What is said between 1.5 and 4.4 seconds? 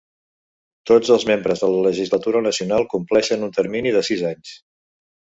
de la legislatura nacional compleixen un termini de sis